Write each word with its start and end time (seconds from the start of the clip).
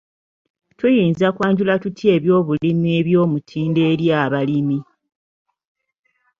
Tuyinza 0.77 1.27
kwanjula 1.35 1.73
tutya 1.83 2.09
eby'obulimi 2.17 2.89
eby'omutindo 2.99 3.81
eri 3.91 4.07
abalimi? 4.23 4.79